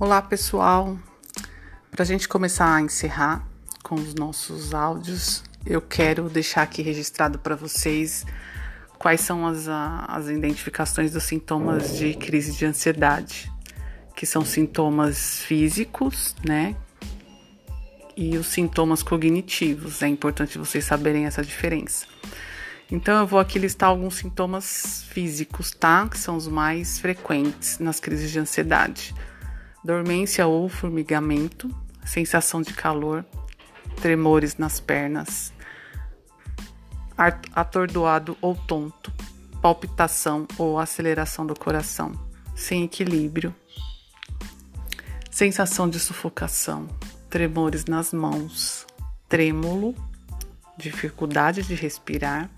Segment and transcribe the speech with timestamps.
[0.00, 0.96] Olá, pessoal.
[1.90, 3.44] Para a gente começar a encerrar
[3.82, 8.24] com os nossos áudios, eu quero deixar aqui registrado para vocês
[8.96, 13.50] quais são as, as identificações dos sintomas de crise de ansiedade,
[14.14, 16.76] que são sintomas físicos, né?
[18.16, 20.00] E os sintomas cognitivos.
[20.00, 22.06] É importante vocês saberem essa diferença.
[22.88, 26.08] Então, eu vou aqui listar alguns sintomas físicos, tá?
[26.08, 29.12] Que são os mais frequentes nas crises de ansiedade
[29.84, 31.68] dormência ou formigamento,
[32.04, 33.24] sensação de calor,
[34.00, 35.52] tremores nas pernas,
[37.54, 39.12] atordoado ou tonto,
[39.60, 42.12] palpitação ou aceleração do coração,
[42.54, 43.54] sem equilíbrio,
[45.30, 46.86] sensação de sufocação,
[47.28, 48.86] tremores nas mãos,
[49.28, 49.94] trêmulo,
[50.76, 52.48] dificuldade de respirar,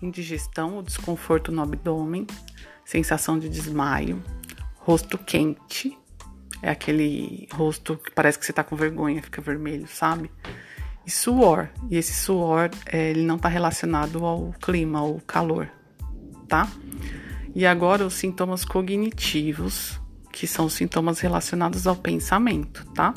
[0.00, 2.26] indigestão ou desconforto no abdômen,
[2.84, 4.22] sensação de desmaio,
[4.82, 5.96] rosto quente.
[6.60, 10.30] É aquele rosto que parece que você tá com vergonha, fica vermelho, sabe?
[11.04, 11.68] E suor.
[11.90, 15.68] E esse suor, é, ele não tá relacionado ao clima, ao calor,
[16.46, 16.68] tá?
[17.54, 20.00] E agora os sintomas cognitivos,
[20.32, 23.12] que são sintomas relacionados ao pensamento, tá?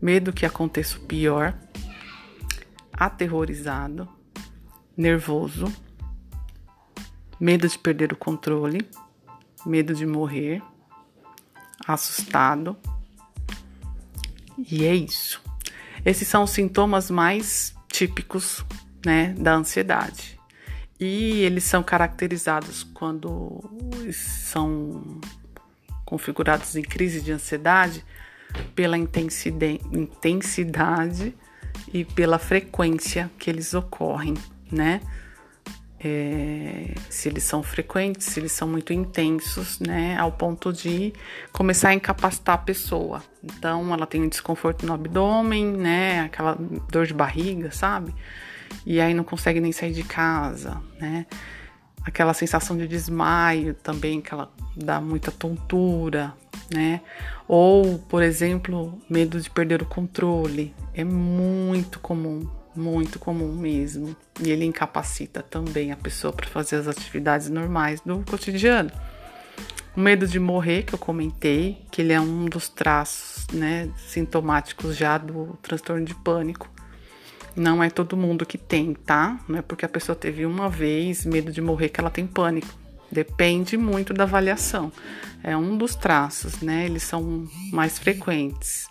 [0.00, 1.54] Medo que aconteça o pior,
[2.92, 4.06] aterrorizado,
[4.96, 5.72] nervoso,
[7.40, 8.86] medo de perder o controle,
[9.66, 10.62] medo de morrer,
[11.86, 12.76] assustado.
[14.58, 15.42] E é isso.
[16.04, 18.64] Esses são os sintomas mais típicos,
[19.04, 20.38] né, da ansiedade.
[20.98, 23.62] E eles são caracterizados quando
[24.12, 25.20] são
[26.04, 28.04] configurados em crise de ansiedade
[28.74, 31.34] pela intensidade
[31.92, 34.34] e pela frequência que eles ocorrem,
[34.70, 35.00] né?
[36.02, 41.12] É, se eles são frequentes, se eles são muito intensos, né, ao ponto de
[41.52, 43.22] começar a incapacitar a pessoa.
[43.44, 46.56] Então, ela tem um desconforto no abdômen, né, aquela
[46.90, 48.14] dor de barriga, sabe?
[48.86, 51.26] E aí não consegue nem sair de casa, né?
[52.02, 56.32] Aquela sensação de desmaio também, que ela dá muita tontura,
[56.72, 57.02] né?
[57.46, 60.74] Ou, por exemplo, medo de perder o controle.
[60.94, 64.16] É muito comum, muito comum mesmo.
[64.40, 68.90] E ele incapacita também a pessoa para fazer as atividades normais do cotidiano.
[69.96, 74.96] O medo de morrer, que eu comentei, que ele é um dos traços né, sintomáticos
[74.96, 76.70] já do transtorno de pânico.
[77.56, 79.38] Não é todo mundo que tem, tá?
[79.48, 82.68] Não é porque a pessoa teve uma vez medo de morrer que ela tem pânico.
[83.10, 84.92] Depende muito da avaliação.
[85.42, 86.86] É um dos traços, né?
[86.86, 88.88] Eles são mais frequentes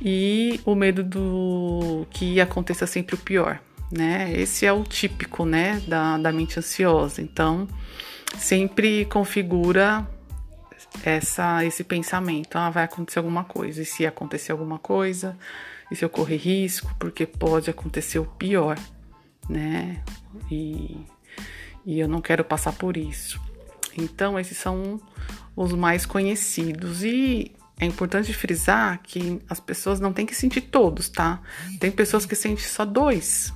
[0.00, 4.32] e o medo do que aconteça sempre o pior, né?
[4.32, 7.22] Esse é o típico, né, da, da mente ansiosa.
[7.22, 7.66] Então,
[8.36, 10.06] sempre configura
[11.04, 13.82] essa esse pensamento, ah, vai acontecer alguma coisa.
[13.82, 15.36] E se acontecer alguma coisa,
[15.90, 18.78] e se eu correr risco, porque pode acontecer o pior,
[19.48, 20.02] né?
[20.50, 21.00] E,
[21.84, 23.40] e eu não quero passar por isso.
[23.96, 25.00] Então, esses são
[25.54, 27.02] os mais conhecidos.
[27.02, 31.40] E é importante frisar que as pessoas não têm que sentir todos, tá?
[31.78, 33.52] Tem pessoas que sentem só dois,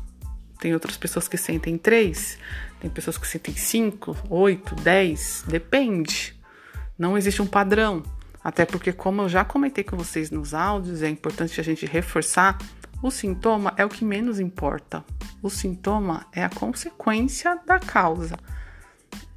[0.58, 2.38] tem outras pessoas que sentem três,
[2.80, 6.38] tem pessoas que sentem cinco, oito, dez, depende.
[6.98, 8.02] Não existe um padrão.
[8.44, 12.58] Até porque, como eu já comentei com vocês nos áudios, é importante a gente reforçar:
[13.02, 15.04] o sintoma é o que menos importa.
[15.42, 18.36] O sintoma é a consequência da causa.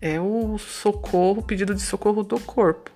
[0.01, 2.91] É o socorro, o pedido de socorro do corpo.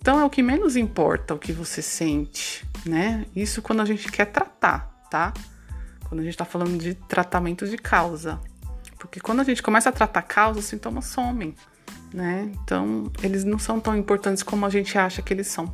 [0.00, 3.26] Então é o que menos importa o que você sente, né?
[3.36, 5.32] Isso quando a gente quer tratar, tá?
[6.08, 8.40] Quando a gente tá falando de tratamento de causa.
[8.98, 11.54] Porque quando a gente começa a tratar causa, os sintomas somem,
[12.12, 12.50] né?
[12.64, 15.72] Então eles não são tão importantes como a gente acha que eles são.